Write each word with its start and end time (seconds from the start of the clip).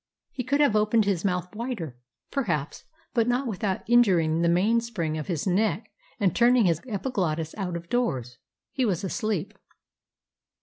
He 0.31 0.43
could 0.43 0.61
have 0.61 0.75
opened 0.75 1.05
his 1.05 1.23
mouth 1.23 1.53
wider, 1.53 1.95
perhaps, 2.31 2.85
but 3.13 3.27
not 3.27 3.45
without 3.45 3.87
injuring 3.87 4.41
the 4.41 4.49
mainspring 4.49 5.15
of 5.15 5.27
his 5.27 5.45
neck 5.45 5.91
and 6.19 6.35
turning 6.35 6.65
his 6.65 6.81
epiglottis 6.87 7.53
out 7.55 7.75
of 7.77 7.87
doors. 7.87 8.39
He 8.71 8.83
was 8.83 9.03
asleep. 9.03 9.53